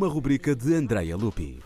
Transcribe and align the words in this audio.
uma 0.00 0.08
rubrica 0.08 0.56
de 0.56 0.74
Andrea 0.74 1.14
Lupi. 1.14 1.60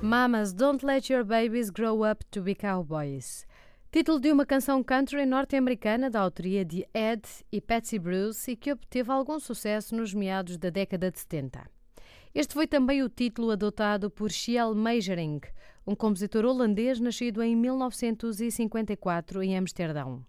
Mamas 0.00 0.52
Don't 0.52 0.86
Let 0.86 1.12
Your 1.12 1.24
Babies 1.24 1.70
Grow 1.70 2.08
Up 2.08 2.24
to 2.26 2.40
Be 2.40 2.54
Cowboys. 2.54 3.44
Título 3.90 4.20
de 4.20 4.30
uma 4.30 4.46
canção 4.46 4.80
country 4.84 5.26
norte-americana 5.26 6.08
da 6.08 6.20
autoria 6.20 6.64
de 6.64 6.86
Ed 6.94 7.22
e 7.50 7.60
Patsy 7.60 7.98
Bruce 7.98 8.52
e 8.52 8.54
que 8.54 8.70
obteve 8.70 9.10
algum 9.10 9.40
sucesso 9.40 9.92
nos 9.96 10.14
meados 10.14 10.56
da 10.56 10.70
década 10.70 11.10
de 11.10 11.18
70. 11.18 11.68
Este 12.32 12.54
foi 12.54 12.68
também 12.68 13.02
o 13.02 13.08
título 13.08 13.50
adotado 13.50 14.08
por 14.08 14.30
Shiel 14.30 14.72
Meijering, 14.74 15.40
um 15.88 15.94
compositor 15.94 16.44
holandês 16.44 17.00
nascido 17.00 17.42
em 17.42 17.56
1954 17.56 19.42
em 19.42 19.56
Amsterdão. 19.56 20.22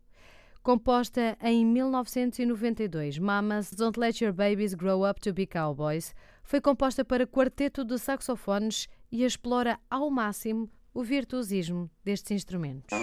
Composta 0.63 1.37
em 1.41 1.65
1992, 1.65 3.19
Mamas 3.19 3.69
Don't 3.73 3.99
Let 3.99 4.21
Your 4.21 4.31
Babies 4.31 4.73
Grow 4.73 5.09
Up 5.09 5.19
to 5.19 5.33
Be 5.33 5.45
Cowboys 5.45 6.15
foi 6.43 6.61
composta 6.61 7.03
para 7.03 7.27
quarteto 7.27 7.83
de 7.83 7.97
saxofones 7.97 8.87
e 9.11 9.25
explora 9.25 9.77
ao 9.89 10.09
máximo 10.09 10.69
o 10.93 11.03
virtuosismo 11.03 11.91
destes 12.05 12.31
instrumentos. 12.31 12.97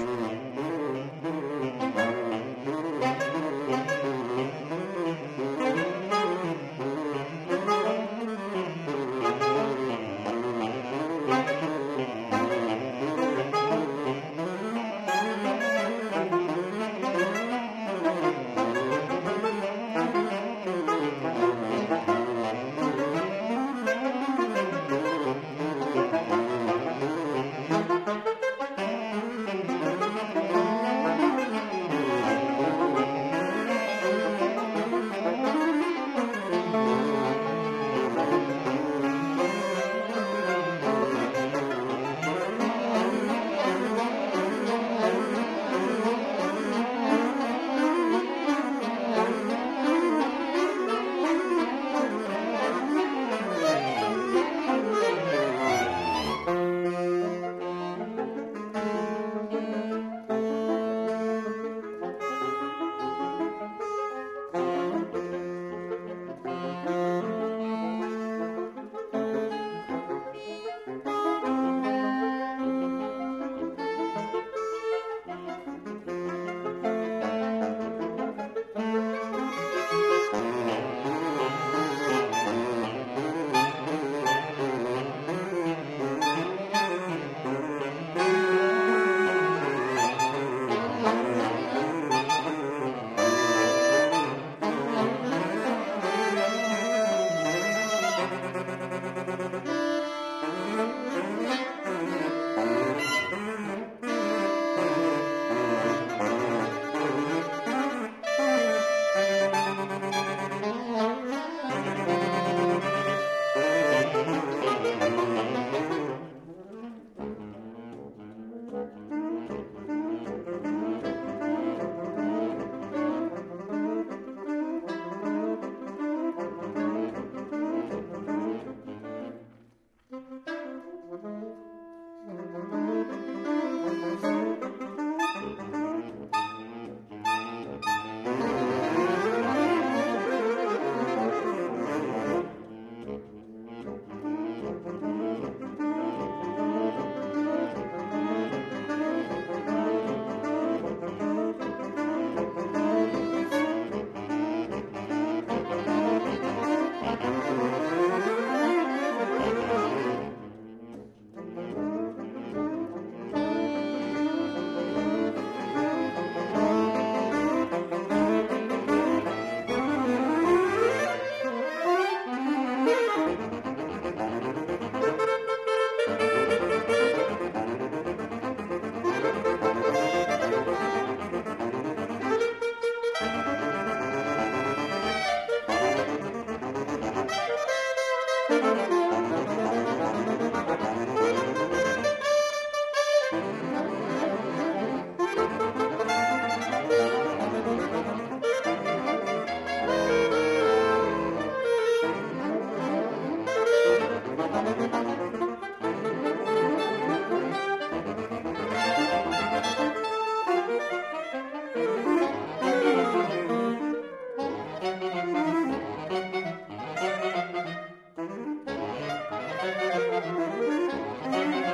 Música 220.17 221.66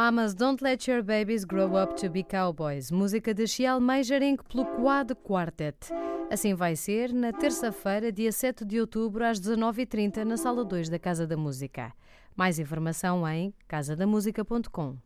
Mamas 0.00 0.32
Don't 0.32 0.62
Let 0.62 0.86
Your 0.86 1.02
Babies 1.02 1.44
Grow 1.44 1.76
Up 1.76 1.96
to 1.96 2.08
Be 2.08 2.22
Cowboys, 2.22 2.88
música 2.88 3.34
de 3.34 3.48
Chial 3.48 3.80
Meijering 3.80 4.36
pelo 4.48 4.64
Quad 4.64 5.12
Quartet. 5.24 5.92
Assim 6.30 6.54
vai 6.54 6.76
ser 6.76 7.12
na 7.12 7.32
terça-feira, 7.32 8.12
dia 8.12 8.30
7 8.30 8.64
de 8.64 8.78
outubro, 8.80 9.24
às 9.24 9.40
19h30, 9.40 10.22
na 10.22 10.36
Sala 10.36 10.64
2 10.64 10.88
da 10.88 11.00
Casa 11.00 11.26
da 11.26 11.36
Música. 11.36 11.92
Mais 12.36 12.60
informação 12.60 13.26
em 13.26 13.52
casadamusica.com. 13.66 14.98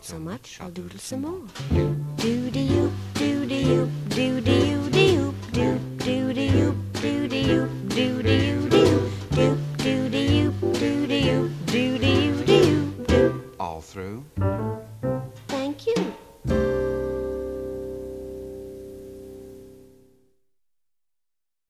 it 0.00 0.06
so 0.06 0.18
much, 0.18 0.58
I'll 0.60 0.70
doodle 0.70 0.98
some 0.98 1.22
more. 1.22 1.42
All 13.58 13.80
through. 13.80 14.39